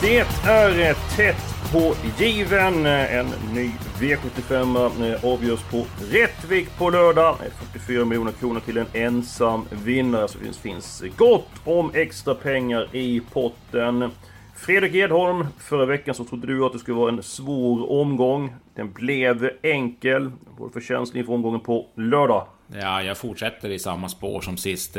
[0.00, 2.86] Det är eh, tätt på given.
[2.86, 7.36] Eh, en ny V75 eh, avgörs på Rättvik på lördag.
[7.72, 10.28] 44 miljoner kronor till en ensam vinnare.
[10.28, 14.10] Så det finns gott om extra pengar i potten.
[14.56, 18.54] Fredrik Edholm, förra veckan så trodde du att det skulle vara en svår omgång.
[18.74, 20.30] Den blev enkel.
[20.58, 22.46] Vad för känsla inför omgången på lördag?
[22.72, 24.96] Ja, jag fortsätter i samma spår som sist.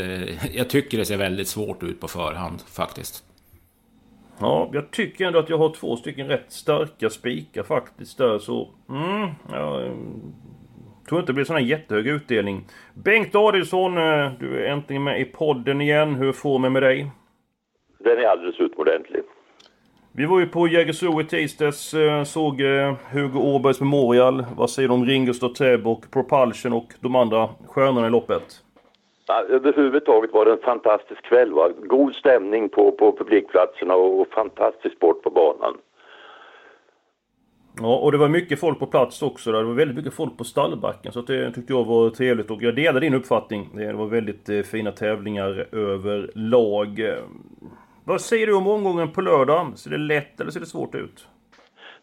[0.54, 3.24] Jag tycker det ser väldigt svårt ut på förhand faktiskt.
[4.40, 8.70] Ja, jag tycker ändå att jag har två stycken rätt starka spikar faktiskt där så...
[8.90, 9.92] Mm, jag
[11.10, 12.66] tror inte det blir sån här jättehög utdelning.
[12.94, 16.16] Bengt Adielsson, eh, du är äntligen med i podden igen.
[16.16, 17.12] Hur får med med dig?
[18.00, 19.24] Den är alldeles utomordentlig.
[20.12, 24.46] Vi var ju på Jägersro i tisdags, eh, såg eh, Hugo Åbergs Memorial.
[24.56, 28.64] Vad säger du om Ringo Täb och Propulsion och de andra stjärnorna i loppet?
[29.28, 31.54] Ja, överhuvudtaget var det en fantastisk kväll.
[31.54, 31.70] Va?
[31.84, 35.78] God stämning på, på publikplatserna och, och fantastisk sport på banan.
[37.80, 39.52] Ja, och det var mycket folk på plats också.
[39.52, 39.60] Där.
[39.60, 41.12] Det var väldigt mycket folk på stallbacken.
[41.12, 42.52] Så det tyckte jag var trevligt.
[42.52, 43.70] Och jag delar din uppfattning.
[43.74, 47.02] Det var väldigt eh, fina tävlingar överlag.
[48.04, 49.72] Vad säger du om omgången på lördag?
[49.76, 51.28] Ser det lätt eller ser det svårt ut?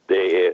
[0.07, 0.53] Det är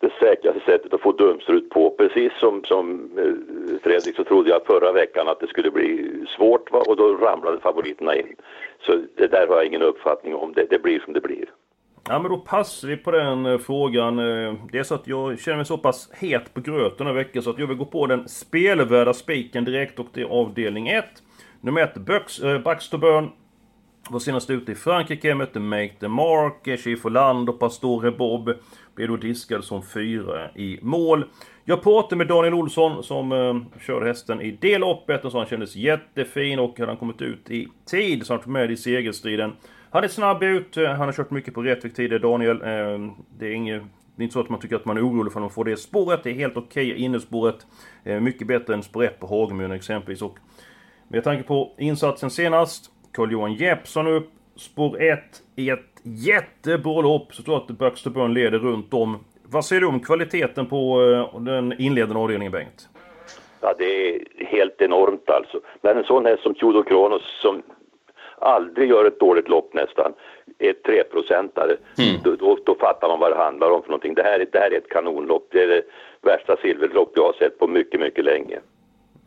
[0.00, 1.90] det säkraste sättet att få dumstrut på.
[1.90, 6.72] Precis som, som eh, Fredrik så trodde jag förra veckan att det skulle bli svårt
[6.72, 6.82] va?
[6.86, 8.36] och då ramlade favoriterna in.
[8.86, 10.52] Så det där har jag ingen uppfattning om.
[10.52, 11.44] Det, det blir som det blir.
[12.08, 14.18] Ja men då passar vi på den eh, frågan.
[14.18, 17.14] Eh, det är så att jag känner mig så pass het på gröten den här
[17.14, 20.88] veckan så att jag vill gå på den spelvärda spiken direkt och det är avdelning
[20.88, 21.04] 1.
[21.60, 21.96] Nummer 1,
[22.42, 23.30] eh, Baxter Burn.
[24.10, 28.54] Var senast ute i Frankrike, mötte Make the Mark, Schifferland och Pastore Bob.
[28.98, 31.24] Blev då diskad som fyra i mål.
[31.64, 35.46] Jag pratade med Daniel Olsson som eh, körde hästen i det loppet och så han
[35.46, 39.52] kändes jättefin och hade han kommit ut i tid så han varit med i segerstriden.
[39.90, 42.62] Han är snabb ut, eh, han har kört mycket på rätt tider, eh, Daniel.
[42.62, 43.82] Eh, det är inget
[44.16, 45.64] det är inte så att man tycker att man är orolig för att man får
[45.64, 46.20] det spåret.
[46.22, 47.66] Det är helt okej okay, innerspåret.
[48.04, 50.22] Eh, mycket bättre än spåret på Hagemyren exempelvis.
[50.22, 50.38] Och
[51.08, 54.30] med tanke på insatsen senast Carl-Johan Jeppsson upp
[54.60, 55.20] spår 1
[55.56, 57.34] i ett jättebra lopp.
[57.34, 59.24] Så tror jag att Baxter Burn leder runt om.
[59.42, 61.02] Vad säger du om kvaliteten på
[61.34, 62.88] eh, den inledande avdelningen, Bengt?
[63.60, 65.60] Ja, det är helt enormt alltså.
[65.80, 67.62] Men en sån häst som Chudo Kronos som
[68.40, 70.12] aldrig gör ett dåligt lopp nästan,
[70.58, 72.20] är treprocentare, mm.
[72.24, 74.14] då, då, då, fattar man vad det handlar om för någonting.
[74.14, 75.48] Det här, det här är ett kanonlopp.
[75.50, 75.82] Det är det
[76.22, 78.60] värsta silverlopp jag har sett på mycket, mycket länge.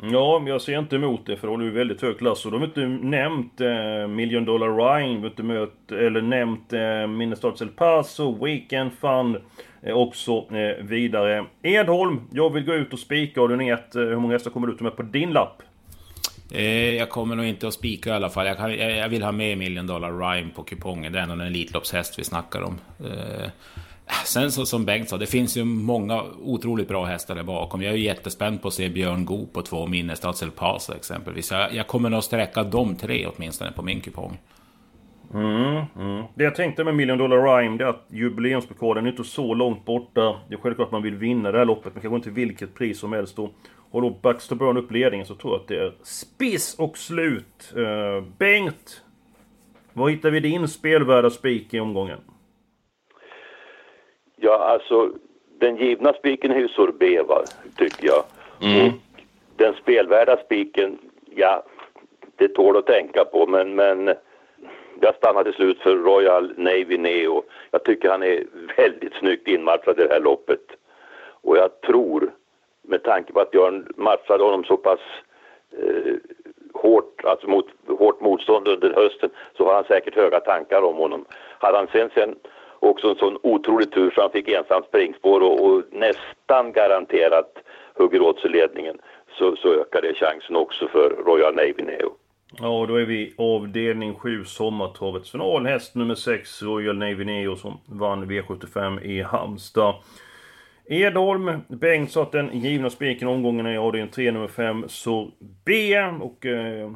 [0.04, 2.46] Ja, men jag ser inte emot det för då är ju väldigt hög klass.
[2.46, 7.64] Och de har inte nämnt eh, Million Dollar Rhyme, inte mött, eller nämnt eh, Minnesota
[7.64, 9.38] El Paso, Weekend Fund
[9.82, 11.46] eh, och så eh, vidare.
[11.62, 14.68] Edholm, jag vill gå ut och spika Har du nät, Eh, hur många hästar kommer
[14.68, 15.62] du ta med på din lapp?
[16.52, 18.48] Eh, jag kommer nog inte att spika i alla fall.
[18.48, 21.14] Jag, kan, jag, jag, vill ha med Million Dollar Rhyme på kupongen.
[21.14, 22.80] Det är ändå en Elitloppshäst vi snackar om.
[23.00, 23.50] Eh,
[24.26, 27.82] Sen så, som Bengt sa, det finns ju många otroligt bra hästar där bakom.
[27.82, 31.52] Jag är jättespänd på att se Björn Goop på två Minnestads El Paso exempelvis.
[31.52, 34.38] Jag, jag kommer nog sträcka de tre åtminstone på min kupong.
[35.34, 36.24] Mm, mm.
[36.36, 39.86] Det jag tänkte med Million Dollar Rhyme, det är att jubileumspokalen är inte så långt
[39.86, 40.36] borta.
[40.48, 43.00] Det är självklart att man vill vinna det här loppet, men kanske inte vilket pris
[43.00, 43.40] som helst.
[43.92, 47.74] Och då Baxter Burn upp ledningen så tror jag att det är spiss och slut.
[47.78, 49.04] Uh, Bengt!
[49.94, 52.20] Var hittar vi din spelvärda spik i omgången?
[54.44, 55.10] Ja, alltså
[55.60, 57.44] den givna spiken är ju sorbet, va,
[57.78, 58.24] tycker jag.
[58.62, 58.88] Mm.
[58.88, 58.94] Och
[59.56, 60.98] den spelvärda spiken,
[61.36, 61.64] ja,
[62.36, 64.14] det tål att tänka på, men, men
[65.02, 67.44] jag stannar till slut för Royal Navy Neo.
[67.72, 68.44] Jag tycker han är
[68.78, 70.66] väldigt snyggt inmatchad i det här loppet.
[71.42, 72.32] Och jag tror,
[72.82, 75.00] med tanke på att Björn matchade honom så pass
[75.78, 76.14] eh,
[76.74, 81.26] hårt, alltså mot hårt motstånd under hösten, så har han säkert höga tankar om honom.
[81.60, 82.36] Hade han sen, sen
[82.82, 87.58] också en sån otrolig tur så han fick ensamt springspår och, och nästan garanterat
[87.94, 88.98] hugger åt sig ledningen
[89.38, 92.12] så, så ökar det chansen också för Royal Navy Neo.
[92.60, 95.66] Ja, då är vi avdelning 7, sommartravets final.
[95.66, 99.96] Häst nummer 6, Royal Navy Neo, som vann V75 i Halmstad.
[100.86, 104.86] Edholm, Bengt sa att den givna spiken omgången är avdelning 3, nummer 5,
[105.66, 105.96] B.
[106.22, 106.92] Och eh,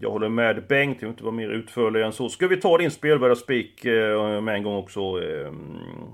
[0.00, 2.28] jag håller med Bengt, jag vill inte vara mer utförlig än så.
[2.28, 5.00] Ska vi ta din spelvärda spik eh, med en gång också?
[5.00, 5.52] Eh,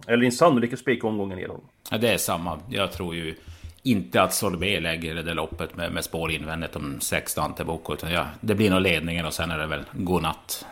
[0.06, 1.60] eller din sannolika spik omgången Edholm?
[1.90, 2.58] Ja, det är samma.
[2.68, 3.34] Jag tror ju
[3.82, 7.92] inte att Sorbet lägger det loppet med, med spår invändigt om 16 till Boko.
[7.92, 10.66] Utan ja, det blir nog ledningen och sen är det väl godnatt.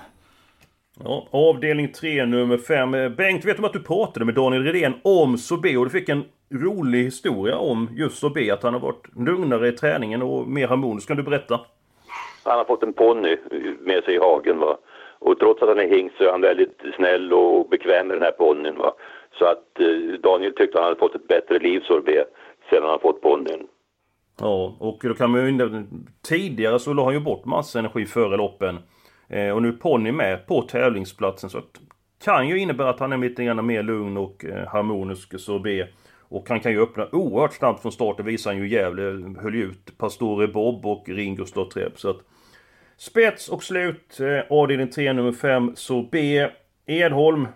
[1.05, 2.91] Ja, avdelning 3, nummer 5.
[3.17, 6.25] Bengt, vet du att du pratade med Daniel Redén om Sobe och du fick en
[6.51, 11.09] rolig historia om just Sobe, att han har varit lugnare i träningen och mer harmonisk.
[11.09, 11.61] Kan du berätta?
[12.49, 13.37] Han har fått en ponny
[13.81, 14.79] med sig i hagen va.
[15.19, 18.23] Och trots att han är hingst så är han väldigt snäll och bekväm med den
[18.23, 18.95] här ponnyn va.
[19.39, 22.29] Så att eh, Daniel tyckte han hade fått ett bättre liv Sorbet
[22.71, 23.67] sedan han fått ponnyn.
[24.41, 25.87] Ja, och då kan man ju...
[26.29, 28.79] Tidigare så la han ju bort massa energi före loppen.
[29.29, 31.81] Eh, och nu är Ponny med på tävlingsplatsen så att
[32.25, 35.89] kan ju innebära att han är lite grann mer lugn och eh, harmonisk Sorbet.
[36.31, 38.17] Och han kan ju öppna oerhört snabbt från start.
[38.17, 39.03] Det visar han ju Gävle.
[39.43, 41.99] Höll ju ut Pastore Bob och Ringo Stottrep.
[41.99, 42.21] Så att
[42.99, 44.21] Spets och slut.
[44.21, 46.53] Eh, avdelning 3 nummer 5 Sorbet.
[46.87, 47.49] Edholm.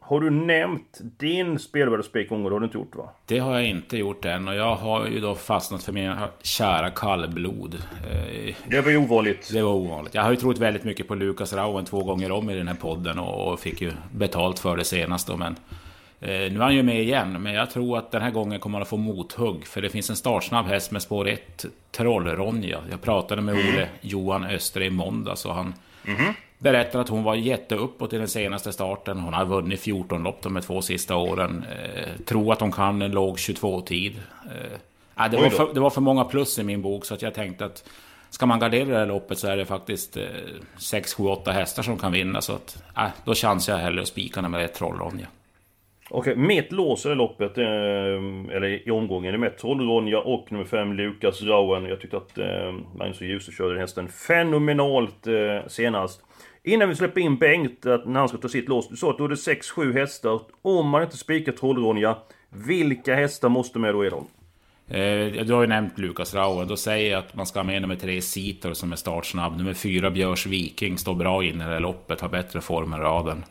[0.00, 3.10] Har du nämnt din spelvärdespik Det har du inte gjort va?
[3.26, 6.90] Det har jag inte gjort än och jag har ju då fastnat för min kära
[6.90, 7.74] kallblod.
[7.74, 9.50] Eh, det var ju ovanligt.
[9.52, 10.14] Det var ovanligt.
[10.14, 12.74] Jag har ju trott väldigt mycket på Lukas Rauen två gånger om i den här
[12.74, 15.56] podden och fick ju betalt för det senast då men
[16.20, 18.82] nu är han ju med igen, men jag tror att den här gången kommer han
[18.82, 19.66] att få mothugg.
[19.66, 22.78] För det finns en startsnabb häst med spår 1, Trollronja.
[22.90, 23.68] Jag pratade med mm.
[23.68, 25.74] Ole Johan Öster i måndags och han
[26.06, 29.18] mm berättar att hon var jätteuppåt i den senaste starten.
[29.18, 31.64] Hon har vunnit 14 lopp de två sista åren.
[31.70, 34.20] Eh, tror att hon kan en låg 22-tid.
[34.44, 37.34] Eh, det, var för, det var för många plus i min bok så att jag
[37.34, 37.84] tänkte att
[38.30, 40.24] ska man gardera det här loppet så är det faktiskt eh,
[40.78, 42.40] 6, 7, 8 hästar som kan vinna.
[42.40, 45.26] Så att, eh, då chansar jag hellre att spika med ett Trollronja.
[46.10, 47.64] Okej, mitt lås i loppet, eh,
[48.56, 51.84] eller i omgången, är med Trollronja och nummer 5 Lukas Rauen.
[51.84, 56.20] Jag tyckte att eh, Magnus och Djuse körde hästen fenomenalt eh, senast.
[56.62, 58.88] Innan vi släpper in Bengt, att när han ska ta sitt lås.
[58.88, 60.40] Du sa att du hade 6-7 hästar.
[60.62, 62.16] Om man inte spikar Trollronja,
[62.50, 64.26] vilka hästar måste med då Edholm?
[64.88, 66.68] Eh, du har ju nämnt Lukas Rauen.
[66.68, 69.56] Då säger jag att man ska ha med nummer 3 Sitor som är startsnabb.
[69.56, 73.00] Nummer 4 Björs Viking står bra in i det här loppet, har bättre form än
[73.00, 73.44] raden.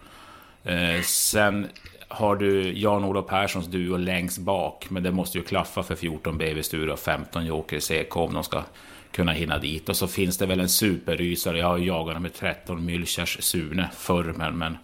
[0.64, 1.68] Eh, sen
[2.08, 4.90] har du Jan-Olof Perssons duo längst bak.
[4.90, 8.44] Men det måste ju klaffa för 14 BV Sture och 15 Joker CK om de
[8.44, 8.64] ska
[9.12, 9.90] kunna hinna dit.
[9.90, 11.60] Och så finns det väl en superrysare.
[11.60, 14.34] Jag har jagat med 13 Müllchers Sune förr.
[14.38, 14.78] Men, men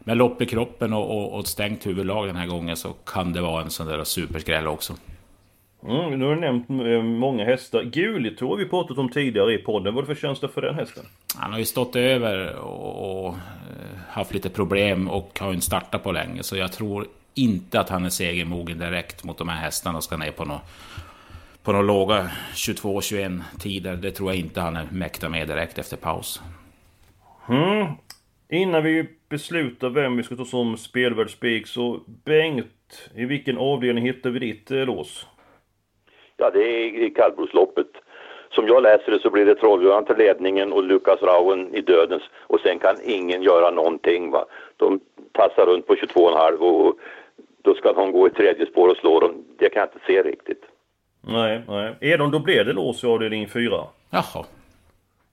[0.00, 3.40] med lopp i kroppen och, och, och stängt huvudlag den här gången så kan det
[3.40, 4.94] vara en sån där superskräll också.
[5.84, 7.82] Mm, nu har du nämnt eh, många hästar.
[7.82, 9.94] Gulito har vi pratat om tidigare i podden.
[9.94, 11.04] Vad är det för känsla för den hästen?
[11.36, 16.02] Han har ju stått över och, och eh, haft lite problem och har inte startat
[16.02, 16.42] på länge.
[16.42, 20.16] Så jag tror inte att han är segermogen direkt mot de här hästarna och ska
[20.16, 20.62] ner på något
[21.62, 23.96] på de låga 22-21 tider.
[23.96, 26.42] Det tror jag inte han är mäkta med direkt efter paus.
[27.48, 27.86] Mm.
[28.48, 34.30] Innan vi beslutar vem vi ska ta som spelvärldsspik så Bengt, i vilken avdelning hittar
[34.30, 35.26] vi ditt eh, lås?
[36.36, 37.86] Ja, det är i kallblodsloppet.
[38.50, 42.22] Som jag läser det så blir det Trollgöran till ledningen och Lukas Rauen i dödens
[42.40, 44.30] och sen kan ingen göra någonting.
[44.30, 44.44] Va?
[44.76, 45.00] De
[45.32, 46.98] tassar runt på 22,5 och
[47.62, 49.44] då ska de gå i tredje spår och slå dem.
[49.58, 50.62] Det kan jag inte se riktigt.
[51.20, 51.94] Nej, nej.
[52.00, 53.70] Edon, då blev det lås i avdelning 4.
[54.10, 54.44] Jaha.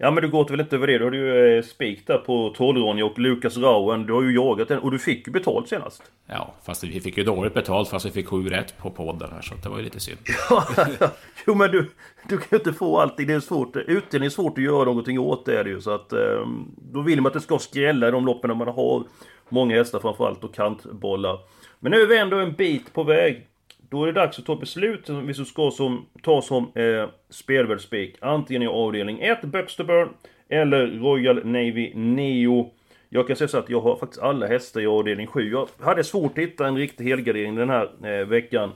[0.03, 0.97] Ja men du går väl inte över det?
[0.97, 4.05] Du har ju eh, spik där på Trollronja och Lukas Rauen.
[4.05, 6.03] Du har ju jagat den och du fick ju betalt senast.
[6.27, 9.41] Ja, fast vi fick ju dåligt betalt fast vi fick sju rätt på podden här
[9.41, 10.19] så det var ju lite synd.
[11.47, 11.91] jo men du,
[12.29, 13.27] du kan ju inte få allting.
[13.27, 13.75] Det är svårt.
[13.75, 15.81] Utdelning är svårt att göra någonting åt det är det ju.
[15.81, 16.47] Så att eh,
[16.91, 19.03] då vill man att det ska skrälla i de loppen när man har
[19.49, 21.39] många hästar framförallt och kantbollar.
[21.79, 23.47] Men nu är vi ändå en bit på väg.
[23.91, 28.15] Då är det dags att ta beslut som vi ska som, ta som eh, spelvärldsspik.
[28.21, 30.09] Antingen i avdelning 1, Buxterburn,
[30.49, 32.71] eller Royal Navy Neo.
[33.09, 35.51] Jag kan säga så att jag har faktiskt alla hästar i avdelning 7.
[35.51, 38.71] Jag hade svårt att hitta en riktig helgardering den här eh, veckan.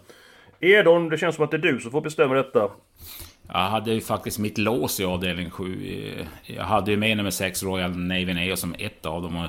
[0.59, 2.69] Edon, det känns som att det är du som får bestämma detta.
[3.47, 5.63] Jag hade ju faktiskt mitt lås i avdelning 7.
[5.63, 9.47] Eh, jag hade ju med nummer 6 Royal Navy Neo som ett av dem.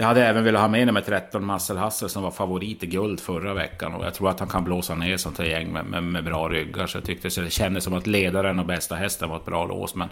[0.00, 3.20] Jag hade även velat ha med nummer 13 Marcel Hassel som var favorit i guld
[3.20, 3.94] förra veckan.
[3.94, 6.48] Och jag tror att han kan blåsa ner sånt här gäng med, med, med bra
[6.48, 6.86] ryggar.
[6.86, 9.66] Så jag tyckte så det kändes som att ledaren och bästa hästen var ett bra
[9.66, 9.94] lås.
[9.94, 10.08] Men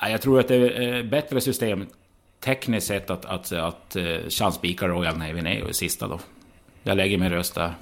[0.00, 1.86] jag tror att det är eh, bättre system
[2.40, 6.18] tekniskt sett att, att, att, eh, att chansspika Royal Navy Neo i sista då.
[6.82, 7.74] Jag lägger min röst där.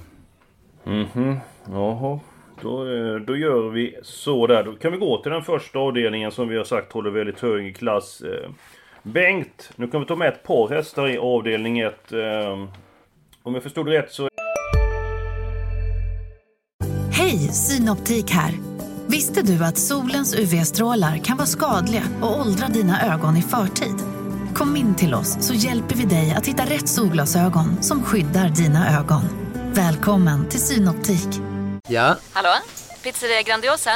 [0.84, 2.20] Mhm, jaha.
[2.62, 4.64] Då, eh, då gör vi så där.
[4.64, 7.76] Då kan vi gå till den första avdelningen som vi har sagt håller väldigt hög
[7.76, 8.22] klass.
[9.02, 12.12] Bengt, nu kan vi ta med ett par hästar i avdelning 1.
[12.12, 12.68] Ehm,
[13.42, 14.28] om jag förstod rätt så
[17.52, 18.54] Synoptik här.
[19.06, 23.94] Visste du att solens UV-strålar kan vara skadliga och åldra dina ögon i förtid?
[24.54, 28.98] Kom in till oss så hjälper vi dig att hitta rätt solglasögon som skyddar dina
[28.98, 29.22] ögon.
[29.74, 31.28] Välkommen till Synoptik.
[31.88, 32.16] Ja?
[32.32, 32.54] Hallå?
[33.02, 33.90] Pizzeria Grandiosa?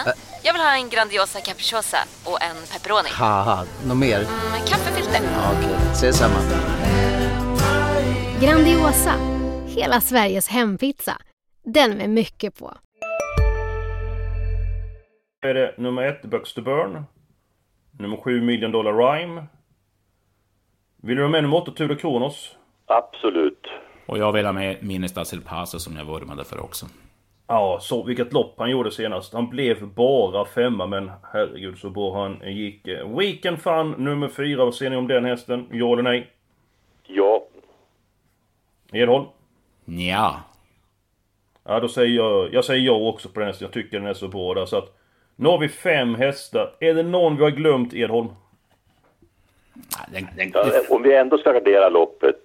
[0.45, 3.09] Jag vill ha en Grandiosa capriciosa och en pepperoni.
[3.13, 4.19] Haha, något mer?
[4.53, 5.21] Med kaffefilter.
[5.25, 6.39] Ja, Okej, ses samma.
[8.41, 9.15] Grandiosa,
[9.67, 11.17] hela Sveriges hempizza.
[11.65, 12.75] Den med mycket på.
[15.47, 17.05] är det nummer ett, Bucks to Burn.
[17.99, 19.47] Nummer sju, Million Dollar Rhyme.
[21.03, 22.57] Vill du ha med nummer åtta, Tudor Kronos?
[22.87, 23.67] Absolut.
[24.07, 26.87] Och jag vill ha med Minestas El Paso som jag vurmade för också.
[27.53, 29.33] Ja, så vilket lopp han gjorde senast.
[29.33, 32.89] Han blev bara femma, men herregud så bra han gick.
[33.19, 35.69] Weekend Fun nummer fyra, vad ser ni om den hästen?
[35.73, 36.31] Ja eller nej?
[37.07, 37.45] Ja.
[38.93, 39.25] Edholm?
[39.85, 40.41] Ja.
[41.65, 42.55] Ja, då säger jag...
[42.55, 43.65] Jag säger ja också på den hästen.
[43.65, 44.97] Jag tycker den är så bra där, så att...
[45.37, 46.75] Nu har vi fem hästar.
[46.81, 48.29] Är det någon vi har glömt, Edholm?
[50.13, 52.43] Den, den, Ja, Om vi ändå ska gardera loppet,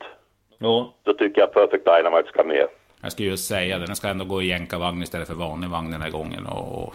[0.58, 0.94] Ja.
[1.06, 2.68] så tycker jag Perfect Dynamite ska med.
[3.02, 3.86] Jag skulle ju säga det.
[3.86, 6.46] Den ska ändå gå i jänkarvagn istället för vanlig vagn den här gången.
[6.46, 6.94] Och.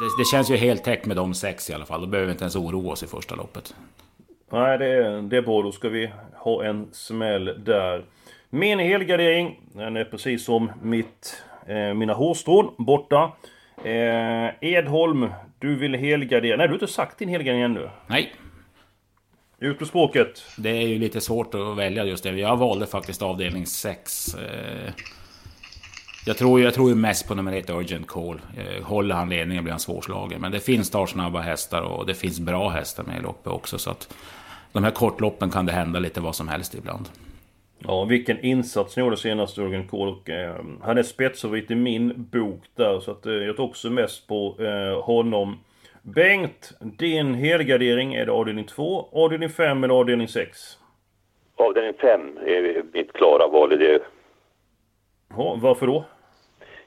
[0.00, 2.00] Det, det känns ju helt täckt med de sex i alla fall.
[2.00, 3.74] Då behöver vi inte ens oroa oss i första loppet.
[4.52, 5.62] Nej, det det är bra.
[5.62, 8.04] Då ska vi ha en smäll där.
[8.50, 13.32] Min helgardering, den är precis som mitt, eh, mina hårstrån borta.
[13.84, 16.56] Eh, Edholm, du vill helgardera.
[16.56, 17.90] Nej, du har inte sagt din helgardering ännu.
[18.06, 18.32] Nej,
[19.60, 20.44] Ut med språket.
[20.56, 22.30] det är ju lite svårt att välja just det.
[22.30, 24.36] Jag valde faktiskt avdelning 6.
[26.26, 28.40] Jag tror, jag tror ju mest på nummer ett, Urgent Call.
[28.56, 30.40] Eh, Håller han ledningen blir han svårslagen.
[30.40, 33.78] Men det finns startsnabba hästar och det finns bra hästar med i loppet också.
[33.78, 34.14] Så att
[34.72, 37.08] de här kortloppen kan det hända lite vad som helst ibland.
[37.78, 39.88] Ja, vilken insats ni gjorde senast, Jörgen.
[39.90, 43.90] Och, eh, han är spetsfavorit i min bok där, så att eh, jag tar också
[43.90, 45.58] mest på eh, honom.
[46.14, 50.58] Bengt, din helgardering, är det avdelning 2, avdelning 5 eller avdelning 6?
[51.56, 54.02] Avdelning 5 är mitt klara val i det.
[55.36, 56.04] Ja, varför då?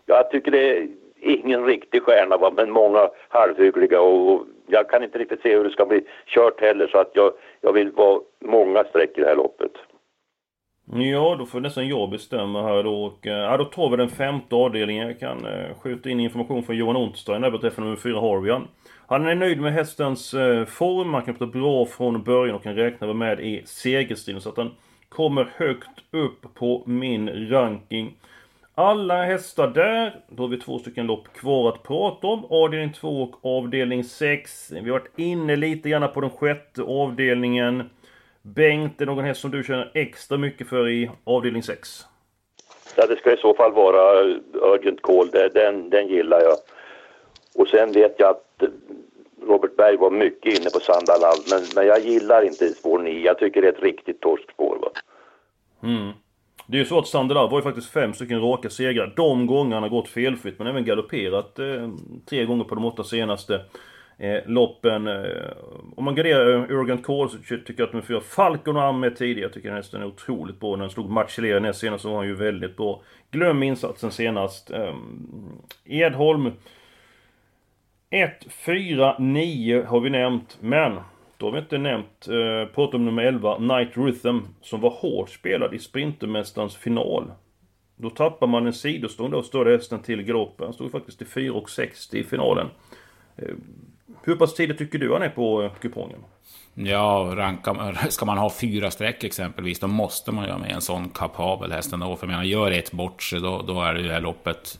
[0.06, 0.88] Jag tycker det är
[1.22, 2.54] ingen riktig stjärna, va?
[2.56, 6.62] men många halvhyggliga och och jag kan inte riktigt se hur det ska bli kört
[6.62, 9.72] heller så att jag, jag vill vara många streck i det här loppet.
[10.94, 13.04] Ja, då får nästan jag bestämma här då.
[13.04, 15.08] Och, eh, ja, då tar vi den femte avdelningen.
[15.08, 18.68] Jag kan eh, skjuta in information från Johan Ontstein där beträffande nummer 4 Harvian.
[19.12, 21.14] Han är nöjd med hästens eh, form.
[21.14, 24.42] Han kan prata bra från början och kan räkna med i segerstriden.
[24.42, 24.76] Så att han
[25.10, 28.18] kommer högt upp på min ranking.
[28.76, 30.20] Alla hästar där.
[30.30, 32.46] Då har vi två stycken lopp kvar att prata om.
[32.50, 34.72] Avdelning 2 och avdelning 6.
[34.72, 37.90] Vi har varit inne lite grann på den sjätte avdelningen.
[38.42, 42.06] Bengt, är det någon häst som du känner extra mycket för i avdelning 6?
[42.96, 46.58] Ja, det ska i så fall vara Urgent Call, den, den gillar jag.
[47.56, 48.51] Och sen vet jag att
[49.48, 53.26] Robert Berg var mycket inne på Sandalal, men, men jag gillar inte spår 9.
[53.26, 54.78] Jag tycker det är ett riktigt torskspår.
[54.82, 54.90] Va?
[55.84, 56.12] Mm.
[56.68, 59.14] Det är ju så att Sandalal var ju faktiskt fem stycken raka segrar.
[59.16, 61.90] De gånger han har gått felfritt, men även galopperat eh,
[62.30, 63.62] tre gånger på de åtta senaste
[64.18, 65.08] eh, loppen.
[65.08, 65.52] Eh,
[65.96, 69.08] om man garderar eh, Urgent Call så tycker jag att nummer fyra Falcon och Amme
[69.08, 69.42] är tidigare.
[69.42, 70.76] Jag tycker den hästen är otroligt bra.
[70.76, 73.02] När han slog Marcellera näst senast så var han ju väldigt bra.
[73.32, 74.72] Glöm insatsen senast.
[74.72, 74.96] Eh,
[75.86, 76.52] Edholm.
[78.14, 81.00] 1, 4, 9 har vi nämnt, men
[81.38, 85.30] då har vi inte nämnt, eh, pratat om nummer 11, Night Rhythm, som var hårt
[85.30, 87.32] spelad i Sprintermästarens final.
[87.96, 90.66] Då tappar man en sidostång då, större hästen till galoppen.
[90.66, 92.68] Han stod faktiskt i 4,60 i finalen.
[93.38, 93.56] Eh,
[94.24, 96.20] hur pass tidigt tycker du han är på eh, kupongen?
[96.74, 100.82] Ja, ranka, ska man ha fyra streck exempelvis, då måste man ju ha med en
[100.82, 102.16] sån kapabel häst ändå.
[102.16, 104.80] För jag menar, gör ett bort sig, då, då är det ju det här loppet...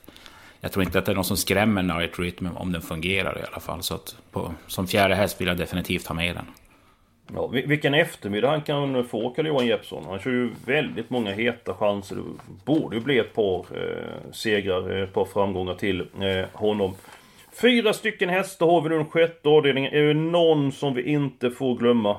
[0.62, 3.44] Jag tror inte att det är någon som skrämmer Night Rhythm om den fungerar i
[3.52, 3.84] alla fall.
[3.84, 6.46] Så att på, som fjärde häst vill jag definitivt ha med den.
[7.36, 10.06] Ja, vilken eftermiddag han kan få, Carl-Johan Jeppsson.
[10.06, 12.16] Han kör ju väldigt många heta chanser.
[12.16, 12.24] Det
[12.66, 16.96] borde ju bli ett par eh, segrar, eh, ett par framgångar till eh, honom.
[17.62, 19.94] Fyra stycken hästar har vi nu den sjätte avdelningen.
[19.94, 22.18] Är det någon som vi inte får glömma?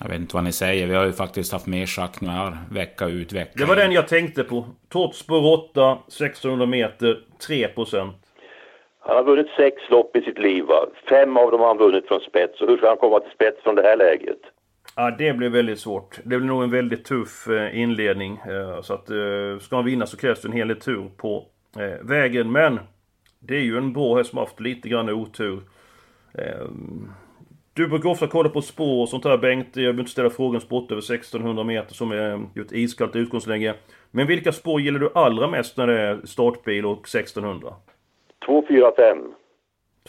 [0.00, 3.06] Jag vet inte vad ni säger, vi har ju faktiskt haft med Jacques Noir vecka
[3.08, 3.80] ut vecka Det var in.
[3.80, 4.66] den jag tänkte på.
[4.88, 8.12] Tortsburg 8, 1600 meter, 3%.
[9.00, 10.64] Han har vunnit sex lopp i sitt liv.
[10.64, 10.86] Va?
[11.08, 12.60] Fem av dem har han vunnit från spets.
[12.60, 14.38] Och hur ska han komma till spets från det här läget?
[14.96, 16.18] Ja, det blir väldigt svårt.
[16.24, 18.36] Det blir nog en väldigt tuff eh, inledning.
[18.48, 21.44] Eh, Så att eh, ska han vinna så krävs det en hel del tur på
[22.02, 22.52] vägen.
[22.52, 22.80] Men
[23.40, 25.60] det är ju en bra häst som har haft lite grann otur.
[27.80, 29.66] Du brukar ofta kolla på spår och sånt där Bengt.
[29.66, 33.74] Jag behöver inte ställa frågan sport över 1600 meter som är ju ett iskallt utgångsläge.
[34.10, 37.68] Men vilka spår gillar du allra mest när det är startbil och 1600?
[38.46, 39.18] 2, 4, 5.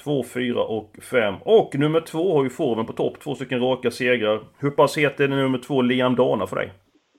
[0.04, 1.34] 2, 4 och 5.
[1.46, 3.20] Och nummer 2 har ju formen på topp.
[3.20, 4.40] Två stycken raka segrar.
[4.60, 6.72] Hur pass het är det nummer 2 Liam Dana för dig?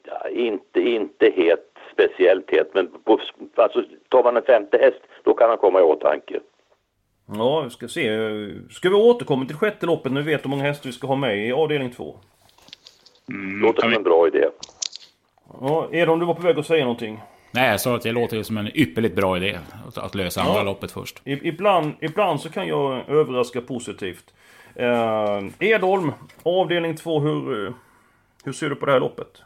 [0.06, 3.18] Ja, inte, inte het, speciellt het, men på,
[3.54, 6.40] alltså, tar man en femte häst, då kan han komma i åtanke.
[7.26, 8.10] Ja, vi ska se.
[8.70, 11.16] Ska vi återkomma till sjätte loppet när vi vet hur många hästar vi ska ha
[11.16, 12.16] med i avdelning 2?
[13.28, 14.44] Mm, Låter som en bra idé.
[15.60, 17.20] Ja, Edon, du var på väg att säga någonting?
[17.50, 19.58] Nej, jag sa att det låter som en ypperligt bra idé.
[19.96, 20.62] Att lösa andra ja.
[20.62, 21.22] loppet först.
[21.24, 24.34] Ibland, ibland så kan jag överraska positivt.
[24.74, 26.12] Eh, Edholm,
[26.42, 27.72] avdelning 2, hur,
[28.44, 29.42] hur ser du på det här loppet?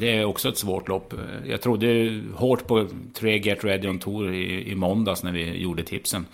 [0.00, 1.14] Det är också ett svårt lopp.
[1.46, 5.82] Jag trodde hårt på tre Get Ready on Tour i, i måndags när vi gjorde
[5.82, 6.26] tipsen.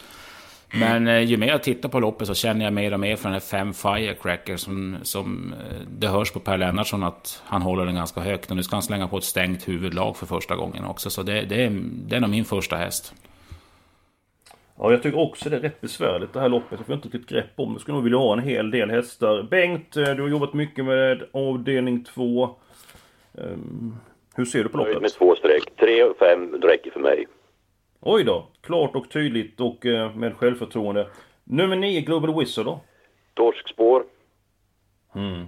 [0.80, 3.25] Men eh, ju mer jag tittar på loppet så känner jag mer och mer för
[3.25, 7.87] den här fem Firecracker som, som eh, det hörs på Per Lennartsson att han håller
[7.87, 8.50] den ganska högt.
[8.50, 11.11] Och nu ska han slänga på ett stängt huvudlag för första gången också.
[11.11, 13.14] Så det, det, är, det är nog min första häst.
[14.78, 16.78] Ja, jag tycker också det är rätt besvärligt det här loppet.
[16.78, 17.80] Jag får inte riktigt grepp om det.
[17.80, 19.42] skulle nog vilja ha en hel del hästar.
[19.42, 22.56] Bengt, eh, du har jobbat mycket med avdelning 2.
[23.33, 23.97] Um,
[24.35, 25.02] hur ser du på loppet?
[25.02, 25.76] Med två streck.
[25.80, 27.26] Tre och fem räcker för mig.
[28.00, 31.07] Oj då, klart och tydligt och eh, med självförtroende.
[31.45, 32.81] Nummer 9, Global Wizard då?
[33.35, 34.05] Torskspår.
[35.15, 35.47] Mm.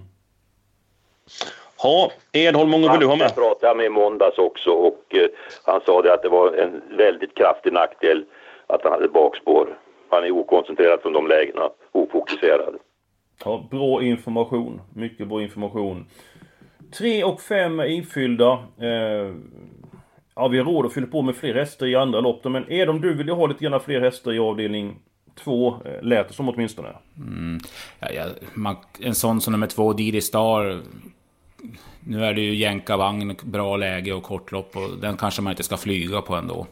[1.82, 3.24] Ja, Edholm, många vill du ha med?
[3.24, 5.28] Jag pratade med i måndags också och eh,
[5.64, 8.24] han sa det att det var en väldigt kraftig nackdel
[8.66, 9.78] att han hade bakspår.
[10.10, 12.76] Han är okoncentrerad från de lägena, ofokuserad.
[13.44, 14.80] Ja, bra information.
[14.94, 16.06] Mycket bra information.
[16.98, 18.52] 3 och 5 är infyllda.
[18.52, 19.34] Eh,
[20.38, 22.86] Ja, vi har råd att fylla på med fler hästar i andra lopp Men är
[22.86, 24.96] de du vill ju ha lite grann fler hästar i avdelning
[25.34, 26.88] två, eh, lät det som åtminstone.
[27.16, 27.60] Mm.
[28.00, 30.82] Ja, ja, man, en sån som nummer två, Didi Star.
[32.00, 35.76] Nu är det ju jänkarvagn, bra läge och kortlopp och den kanske man inte ska
[35.76, 36.66] flyga på ändå.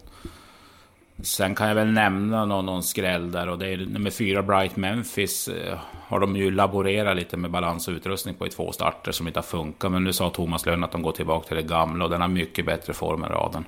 [1.22, 4.76] Sen kan jag väl nämna någon, någon skräll där och det är nummer fyra Bright
[4.76, 5.48] Memphis.
[5.48, 9.26] Eh, har de ju laborerat lite med balans och utrustning på i två starter som
[9.26, 9.92] inte har funkat.
[9.92, 12.28] Men nu sa Thomas Lönn att de går tillbaka till det gamla och den har
[12.28, 13.64] mycket bättre form än raden.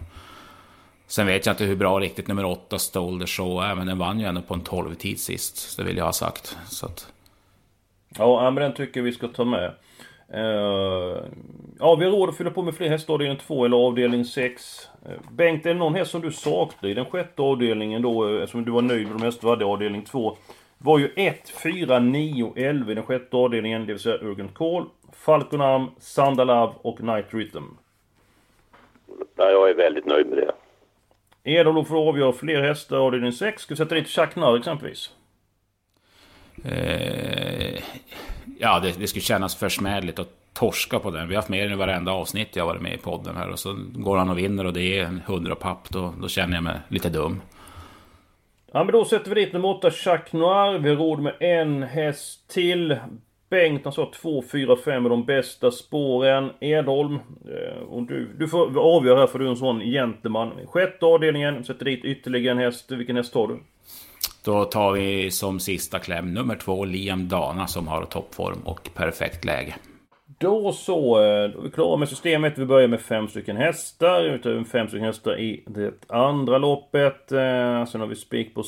[1.07, 3.99] Sen vet jag inte hur bra riktigt nummer åtta Stole the Show är, men den
[3.99, 5.77] vann ju ändå på en 12 tid sist.
[5.77, 6.57] Det vill jag ha sagt.
[6.67, 7.13] Så att...
[8.19, 9.75] Ja, men den tycker vi ska ta med.
[10.35, 11.25] Uh,
[11.79, 14.89] ja, vi har råd att fylla på med fler hästar avdelning 2 eller avdelning 6.
[15.07, 18.25] Uh, eh, Bengt, är det någon häst som du saknar i den sjätte avdelningen då,
[18.25, 20.37] uh, eftersom du var nöjd med de hästar du hade i avdelning 2?
[20.79, 24.87] var ju 1, 4, 9, 11 i den sjätte avdelningen, det vill säga Urgent Call,
[25.13, 27.65] Falconam, Sandalav och Night Rhythm.
[29.37, 30.53] Ja, jag är väldigt nöjd med det.
[31.45, 33.63] Edolof får avgöra fler hästar avdelning 6.
[33.63, 35.11] Ska vi sätta dit Jacques Narr exempelvis?
[36.65, 37.83] Eh,
[38.61, 41.29] ja, det, det skulle kännas försmädligt att torska på den.
[41.29, 43.51] Vi har haft med den i varenda avsnitt jag varit med i podden här.
[43.51, 45.89] Och så går han och vinner och det är en hundra papp.
[45.91, 47.41] Då, då känner jag mig lite dum.
[48.73, 50.79] Ja men då sätter vi dit nummer 8, Jacques Noir.
[50.79, 52.97] Vi har råd med en häst till.
[53.51, 56.51] Bengt han sa 2, 4, 5 är de bästa spåren.
[56.61, 60.53] Edholm, eh, och du, du får avgöra här för du är en sån gentleman.
[60.67, 62.91] Sjätte avdelningen, sätter dit ytterligare en häst.
[62.91, 63.59] Vilken häst tar du?
[64.49, 69.45] Då tar vi som sista kläm nummer två Liam Dana som har toppform och perfekt
[69.45, 69.75] läge.
[70.39, 72.59] Då så, eh, då är vi klara med systemet.
[72.59, 74.23] Vi börjar med fem stycken hästar.
[74.23, 77.33] Vi tar fem stycken hästar i det andra loppet.
[77.33, 78.65] Eh, sen har vi spik på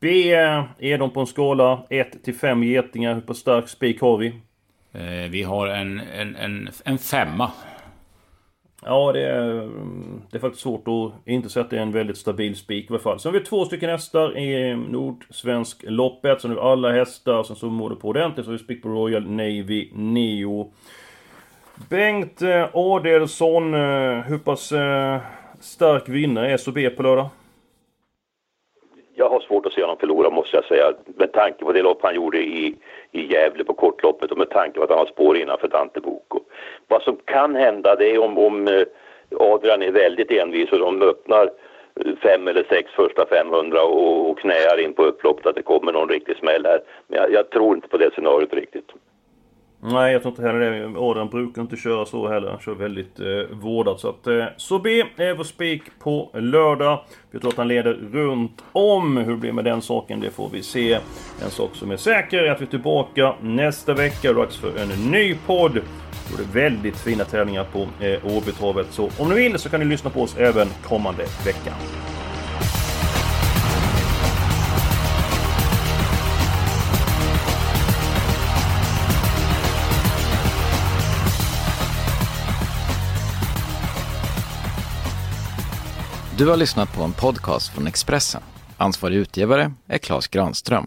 [0.00, 0.32] B.
[0.78, 3.14] Är de på en skala 1 till 5 getingar?
[3.14, 4.26] Hur på stark spik har vi?
[4.92, 7.50] Eh, vi har en, en, en, en femma.
[8.86, 11.92] Ja, det är, mm, det är faktiskt svårt att inte säga att det är en
[11.92, 13.20] väldigt stabil spik i varje fall.
[13.20, 16.40] Sen har vi två stycken hästar i Nordsvensk loppet.
[16.40, 17.42] Sen har vi alla hästar.
[17.42, 18.44] Sen så mår det på ordentligt.
[18.44, 20.72] Så har vi spik på Royal Navy Neo.
[21.90, 25.18] Bengt eh, Adelsson, eh, hur pass eh,
[25.60, 27.26] stark vinnare är SOB på lördag?
[29.16, 30.92] Jag har svårt att se honom förlora måste jag säga.
[31.16, 32.76] Med tanke på det lopp han gjorde i,
[33.12, 36.40] i Gävle på kortloppet och med tanke på att han har spår innanför Dante Boko.
[36.88, 38.82] Vad som kan hända det är om, om eh,
[39.40, 41.50] Adrian är väldigt envis och de öppnar
[42.00, 45.92] eh, fem eller sex första 500 och, och knäar in på upploppet att det kommer
[45.92, 46.80] någon riktig smäll här.
[47.06, 48.90] Men jag, jag tror inte på det scenariot riktigt.
[49.86, 50.98] Nej, jag tror inte heller det.
[50.98, 52.50] Adrian brukar inte köra så heller.
[52.50, 54.00] Han kör väldigt eh, vårdat.
[54.00, 57.00] Så att eh, Sobe är eh, vår spik på lördag.
[57.30, 59.16] Vi tror att han leder runt om.
[59.16, 60.94] Hur det blir med den saken, det får vi se.
[61.44, 64.32] En sak som är säker är att vi är tillbaka nästa vecka.
[64.32, 65.80] Dags för en ny podd.
[66.36, 68.86] Då är väldigt fina tävlingar på eh, Åbytorvet.
[68.90, 71.74] Så om ni vill så kan ni lyssna på oss även kommande vecka.
[86.38, 88.42] Du har lyssnat på en podcast från Expressen.
[88.76, 90.86] Ansvarig utgivare är Klas Granström.